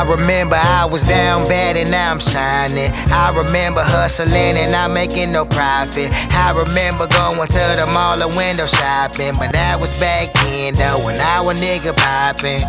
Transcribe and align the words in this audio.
I 0.00 0.04
remember 0.04 0.56
I 0.56 0.86
was 0.86 1.04
down 1.04 1.46
bad 1.46 1.76
and 1.76 1.90
now 1.90 2.10
I'm 2.10 2.20
shining. 2.20 2.90
I 3.12 3.36
remember 3.36 3.82
hustling 3.82 4.56
and 4.56 4.72
not 4.72 4.90
making 4.92 5.32
no 5.32 5.44
profit. 5.44 6.10
I 6.32 6.52
remember 6.56 7.06
going 7.06 7.48
to 7.48 7.64
the 7.76 7.90
mall 7.92 8.22
and 8.22 8.34
window 8.34 8.64
shopping. 8.64 9.34
But 9.38 9.52
that 9.52 9.78
was 9.78 9.98
back 10.00 10.32
then 10.32 10.74
though, 10.74 11.04
when 11.04 11.20
I 11.20 11.42
was 11.42 11.60
nigga 11.60 11.92
popping. 11.92 12.64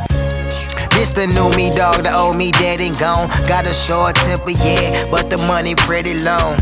This 0.92 1.14
the 1.14 1.28
new 1.28 1.50
me, 1.56 1.72
dog, 1.72 2.04
the 2.04 2.12
old 2.14 2.36
me 2.38 2.52
dead 2.52 2.82
and 2.82 2.98
gone. 3.00 3.30
Got 3.48 3.66
a 3.66 3.74
short 3.74 4.16
temper, 4.16 4.52
yeah, 4.52 5.08
but 5.10 5.30
the 5.30 5.38
money 5.48 5.74
pretty 5.74 6.20
long. 6.20 6.60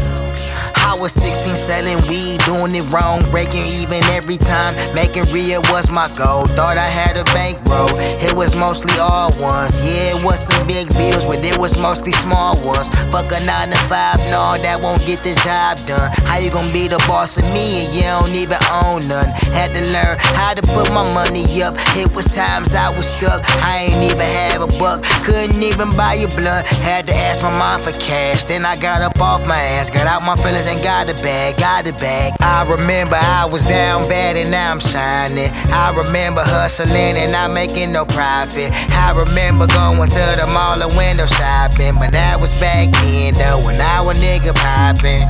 I 0.90 0.98
was 0.98 1.14
16 1.14 1.54
selling 1.54 2.02
weed, 2.10 2.42
doing 2.50 2.74
it 2.74 2.82
wrong, 2.90 3.22
breaking 3.30 3.62
even 3.78 4.02
every 4.18 4.42
time. 4.42 4.74
Making 4.98 5.30
real 5.30 5.62
was 5.70 5.86
my 5.94 6.10
goal. 6.18 6.50
Thought 6.58 6.82
I 6.82 6.90
had 6.90 7.14
a 7.14 7.26
bankroll. 7.38 7.94
It 8.26 8.34
was 8.34 8.58
mostly 8.58 8.98
all 8.98 9.30
ones. 9.38 9.78
Yeah, 9.86 10.18
it 10.18 10.26
was 10.26 10.42
some 10.42 10.58
big 10.66 10.90
bills, 10.98 11.30
but 11.30 11.46
it 11.46 11.54
was 11.62 11.78
mostly 11.78 12.10
small 12.18 12.58
ones. 12.66 12.90
Fuck 13.14 13.30
a 13.30 13.38
9 13.38 13.70
to 13.70 13.80
5, 13.86 14.34
no, 14.34 14.58
that 14.66 14.82
won't 14.82 14.98
get 15.06 15.22
the 15.22 15.38
job 15.46 15.78
done. 15.86 16.10
How 16.26 16.42
you 16.42 16.50
gonna 16.50 16.74
be 16.74 16.90
the 16.90 16.98
boss 17.06 17.38
of 17.38 17.46
me 17.54 17.86
and 17.86 17.94
you 17.94 18.10
don't 18.10 18.34
even 18.34 18.58
own 18.82 19.06
none? 19.06 19.30
Had 19.54 19.78
to 19.78 19.86
learn 19.94 20.18
how 20.42 20.58
to 20.58 20.64
put 20.74 20.90
my 20.90 21.06
money 21.14 21.46
up. 21.62 21.78
It 22.02 22.10
was 22.18 22.34
times 22.34 22.74
I 22.74 22.90
was 22.98 23.06
stuck. 23.06 23.46
I 23.62 23.86
ain't 23.94 24.10
even 24.10 24.26
have 24.26 24.66
a 24.66 24.72
buck. 24.82 25.06
Couldn't 25.22 25.62
even 25.62 25.94
buy 25.94 26.18
a 26.18 26.28
blunt. 26.34 26.66
Had 26.82 27.06
to 27.06 27.14
ask 27.14 27.46
my 27.46 27.54
mom 27.54 27.86
for 27.86 27.94
cash. 28.02 28.50
Then 28.50 28.66
I 28.66 28.74
got 28.74 29.06
up 29.06 29.22
off 29.22 29.46
my 29.46 29.62
ass, 29.78 29.94
got 29.94 30.10
out 30.10 30.26
my 30.26 30.34
feelings 30.34 30.66
and 30.66 30.79
got 30.84 31.10
a 31.10 31.14
bag, 31.16 31.58
got 31.58 31.88
a 31.88 31.94
bag. 31.94 32.34
I 32.40 32.64
remember 32.64 33.16
I 33.16 33.46
was 33.46 33.64
down 33.64 34.08
bad 34.08 34.36
and 34.38 34.52
now 34.52 34.72
I'm 34.72 34.80
shining. 34.80 35.52
I 35.72 35.94
remember 35.96 36.42
hustling 36.42 37.18
and 37.18 37.32
not 37.32 37.52
making 37.52 37.92
no 37.92 38.06
profit. 38.06 38.72
I 38.92 39.12
remember 39.12 39.68
going 39.68 40.10
to 40.10 40.26
the 40.40 40.48
mall 40.48 40.82
and 40.82 40.96
window 40.98 41.26
shopping, 41.26 41.96
but 41.96 42.12
that 42.12 42.40
was 42.40 42.54
back 42.60 42.92
then 43.02 43.34
though 43.34 43.64
when 43.66 43.80
I 43.80 44.02
was 44.02 44.18
nigga 44.18 44.54
popping. 44.56 45.24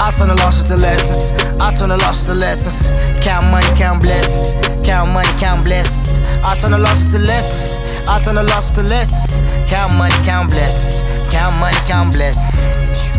I 0.00 0.12
turn 0.12 0.28
the 0.28 0.36
losses 0.36 0.64
to 0.64 0.76
lessons. 0.76 1.32
I 1.60 1.74
turn 1.74 1.88
the 1.90 1.96
losses 1.96 2.26
to 2.26 2.34
lessons. 2.34 2.88
Count 3.22 3.46
money, 3.50 3.66
count 3.76 4.02
blessings. 4.02 4.54
Count 4.86 5.12
money, 5.12 5.28
count 5.38 5.64
blessings. 5.64 6.26
I 6.44 6.54
turn 6.54 6.70
the 6.70 6.80
losses 6.80 7.10
to 7.10 7.18
lessons. 7.18 7.90
I 8.08 8.22
turn 8.22 8.36
the 8.36 8.44
losses 8.44 8.72
to 8.72 8.82
lessons. 8.82 9.42
Count 9.70 9.94
money, 9.98 10.14
count 10.24 10.50
blessings. 10.50 11.02
Count 11.34 11.58
money, 11.58 11.76
count 11.86 12.12
blessings. 12.12 13.17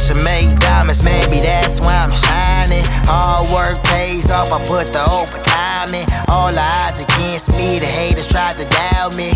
Pressure 0.00 0.24
make 0.24 0.48
diamonds, 0.58 1.04
maybe 1.04 1.40
that's 1.40 1.78
why 1.82 1.92
I'm 2.00 2.16
shining. 2.16 2.82
Hard 3.04 3.52
work 3.52 3.84
pays 3.84 4.30
off, 4.30 4.50
I 4.50 4.56
put 4.64 4.94
the 4.94 5.04
overtime 5.04 5.92
in. 5.92 6.08
All 6.32 6.48
the 6.48 6.64
against 7.04 7.52
me, 7.52 7.78
the 7.78 7.84
haters 7.84 8.26
tried 8.26 8.56
to 8.56 8.64
doubt 8.64 9.12
me. 9.12 9.28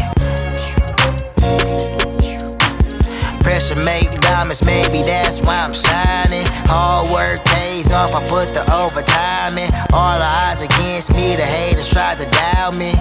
Pressure 3.45 3.77
make 3.85 4.09
diamonds, 4.25 4.65
maybe 4.65 5.05
that's 5.05 5.45
why 5.45 5.69
I'm 5.69 5.77
shining. 5.77 6.49
Hard 6.65 7.13
work 7.13 7.45
pays 7.45 7.93
off, 7.93 8.15
I 8.15 8.25
put 8.27 8.49
the 8.57 8.65
overtime 8.73 9.61
in. 9.61 9.69
All 9.93 10.17
the 10.17 10.33
against 10.65 11.13
me, 11.13 11.37
the 11.37 11.45
haters 11.45 11.93
tried 11.93 12.17
to 12.17 12.25
doubt 12.25 12.79
me. 12.81 12.97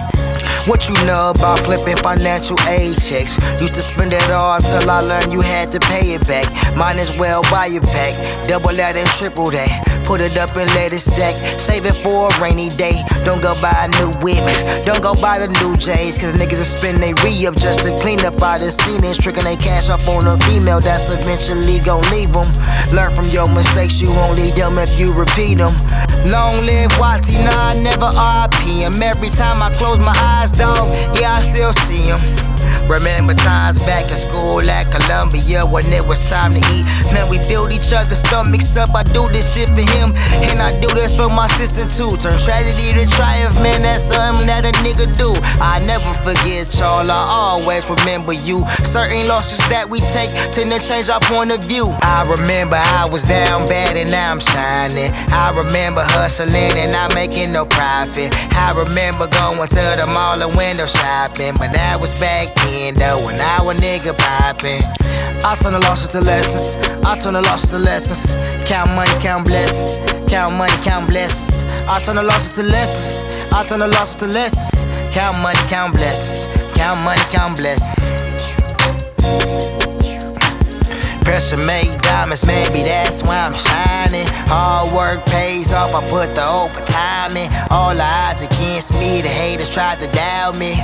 What 0.66 0.88
you 0.88 0.94
know 1.04 1.28
about 1.28 1.60
flipping 1.60 1.96
financial 1.98 2.58
aid 2.70 2.96
checks? 2.96 3.36
Used 3.60 3.74
to 3.74 3.80
spend 3.80 4.14
it 4.14 4.32
all 4.32 4.58
till 4.60 4.88
I 4.88 5.00
learned 5.00 5.30
you 5.30 5.42
had 5.42 5.70
to 5.72 5.78
pay 5.78 6.16
it 6.16 6.26
back. 6.26 6.48
Might 6.74 6.96
as 6.96 7.18
well 7.18 7.42
buy 7.52 7.68
it 7.68 7.82
back. 7.82 8.16
Double 8.46 8.72
that 8.72 8.96
and 8.96 9.08
triple 9.12 9.50
that. 9.52 9.93
Put 10.04 10.20
it 10.20 10.36
up 10.36 10.52
and 10.56 10.68
let 10.76 10.92
it 10.92 11.00
stack. 11.00 11.34
Save 11.58 11.86
it 11.86 11.96
for 11.96 12.28
a 12.28 12.32
rainy 12.42 12.68
day. 12.68 13.00
Don't 13.24 13.40
go 13.40 13.52
buy 13.60 13.74
a 13.84 13.88
new 13.88 14.12
whip. 14.20 14.40
Don't 14.84 15.00
go 15.00 15.16
buy 15.16 15.40
the 15.40 15.48
new 15.48 15.74
J's. 15.76 16.20
Cause 16.20 16.36
niggas 16.36 16.60
will 16.60 16.68
spend 16.68 16.98
they 17.00 17.16
re 17.24 17.32
up 17.46 17.56
just 17.56 17.82
to 17.84 17.90
clean 17.98 18.20
up 18.24 18.40
all 18.42 18.58
the 18.58 18.70
scenes. 18.70 19.16
Tricking 19.16 19.44
they 19.44 19.56
cash 19.56 19.88
off 19.88 20.06
on 20.08 20.28
a 20.28 20.36
female 20.44 20.80
that's 20.80 21.08
eventually 21.08 21.80
gon' 21.80 22.04
leave 22.12 22.32
them. 22.32 22.46
Learn 22.92 23.10
from 23.16 23.26
your 23.32 23.48
mistakes, 23.56 24.00
you 24.00 24.12
only 24.28 24.50
them 24.52 24.78
if 24.78 25.00
you 25.00 25.12
repeat 25.16 25.58
them. 25.58 25.72
Long 26.28 26.54
live 26.64 26.92
Wati, 27.00 27.36
nah, 27.44 27.72
I 27.72 27.80
never 27.80 28.08
RP 28.08 28.84
him. 28.84 29.02
Every 29.02 29.30
time 29.30 29.62
I 29.62 29.70
close 29.70 29.98
my 29.98 30.14
eyes, 30.36 30.52
dog, 30.52 30.88
yeah, 31.18 31.34
I 31.34 31.40
still 31.42 31.72
see 31.72 32.12
him. 32.12 32.53
Remember 32.88 33.34
times 33.34 33.78
back 33.84 34.08
in 34.10 34.16
school 34.16 34.64
at 34.64 34.88
Columbia 34.88 35.64
when 35.68 35.84
it 35.92 36.04
was 36.06 36.24
time 36.30 36.52
to 36.52 36.62
eat. 36.72 36.84
Man, 37.12 37.28
we 37.28 37.38
filled 37.44 37.72
each 37.72 37.92
other's 37.92 38.24
stomachs 38.24 38.76
up. 38.76 38.94
I 38.96 39.02
do 39.04 39.28
this 39.28 39.52
shit 39.52 39.68
for 39.68 39.84
him, 39.84 40.08
and 40.48 40.60
I 40.60 40.72
do 40.80 40.88
this 40.96 41.12
for 41.12 41.28
my 41.28 41.48
sister 41.60 41.84
too. 41.84 42.16
Turn 42.16 42.38
tragedy 42.40 42.96
to 42.96 43.04
triumph, 43.08 43.56
man, 43.60 43.82
that's 43.82 44.08
something 44.08 44.23
that 44.54 44.70
a 44.70 44.72
nigga 44.86 45.10
do. 45.18 45.34
I 45.58 45.82
never 45.82 46.14
forget 46.22 46.70
y'all, 46.78 47.10
I 47.10 47.22
always 47.26 47.88
remember 47.90 48.32
you. 48.32 48.66
Certain 48.86 49.26
losses 49.26 49.58
that 49.68 49.88
we 49.90 49.98
take 50.14 50.30
tend 50.52 50.70
to 50.70 50.78
change 50.78 51.08
our 51.10 51.20
point 51.20 51.50
of 51.50 51.64
view. 51.64 51.90
I 52.02 52.22
remember 52.22 52.76
I 52.78 53.08
was 53.10 53.24
down 53.24 53.66
bad 53.66 53.96
and 53.96 54.10
now 54.10 54.30
I'm 54.30 54.40
shining. 54.40 55.10
I 55.34 55.50
remember 55.50 56.02
hustling 56.04 56.70
and 56.78 56.92
not 56.92 57.14
making 57.14 57.52
no 57.52 57.66
profit. 57.66 58.34
I 58.54 58.70
remember 58.78 59.26
going 59.26 59.68
to 59.68 59.84
the 59.98 60.06
mall 60.06 60.38
and 60.38 60.54
window 60.56 60.86
shopping, 60.86 61.58
but 61.58 61.74
that 61.74 61.98
was 62.00 62.14
back 62.14 62.54
then 62.66 62.94
though 62.94 63.24
when 63.26 63.40
I 63.40 63.62
was 63.62 63.80
nigga 63.80 64.14
popping. 64.14 64.82
I 65.44 65.56
turn 65.60 65.72
the 65.72 65.80
losses 65.80 66.08
to 66.10 66.20
lessons. 66.20 66.78
I 67.04 67.18
turn 67.18 67.34
the 67.34 67.42
losses 67.42 67.70
to 67.70 67.78
lessons. 67.78 68.32
Count 68.64 68.90
money, 68.96 69.12
count 69.20 69.46
blessings. 69.46 70.23
Count 70.26 70.54
money, 70.56 70.76
count 70.82 71.08
blessings. 71.08 71.72
I 71.88 72.00
turn 72.00 72.16
the 72.16 72.24
losses 72.24 72.54
to 72.54 72.62
lessons. 72.62 73.24
I 73.52 73.64
turn 73.64 73.80
the 73.80 73.88
losses 73.88 74.16
to 74.16 74.26
lessons. 74.28 74.84
Count 75.14 75.38
money, 75.42 75.58
count 75.68 75.94
blessings. 75.94 76.46
Count 76.72 77.00
money, 77.02 77.20
count 77.30 77.56
blessings. 77.56 78.04
Pressure 81.24 81.56
make 81.56 81.90
diamonds, 82.02 82.44
maybe 82.46 82.82
that's 82.82 83.22
why 83.22 83.46
I'm 83.48 83.56
shining. 83.56 84.26
Hard 84.46 84.92
work 84.92 85.24
pays 85.26 85.72
off, 85.72 85.94
I 85.94 86.06
put 86.08 86.34
the 86.34 86.46
overtime 86.46 87.36
in. 87.36 87.50
All 87.70 87.94
the 87.94 88.04
odds 88.04 88.42
against 88.42 88.92
me, 88.94 89.22
the 89.22 89.28
haters 89.28 89.70
tried 89.70 90.00
to 90.00 90.06
doubt 90.08 90.58
me. 90.58 90.76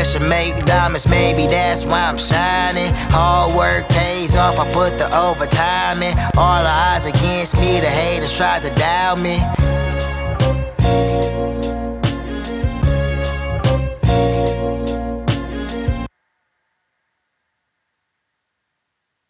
Pressure 0.00 0.28
make 0.28 0.64
diamonds, 0.64 1.06
maybe 1.06 1.46
that's 1.46 1.84
why 1.84 2.06
I'm 2.08 2.16
shining. 2.16 2.90
Hard 3.10 3.54
work 3.54 3.86
pays 3.90 4.34
off, 4.34 4.58
I 4.58 4.64
put 4.72 4.96
the 4.96 5.14
overtime 5.14 6.02
in. 6.02 6.16
All 6.38 6.62
the 6.62 6.70
odds 6.70 7.04
against 7.04 7.54
me, 7.56 7.80
the 7.80 7.90
haters 7.90 8.34
try 8.34 8.60
to 8.60 8.70
doubt 8.70 9.20
me. 9.20 9.40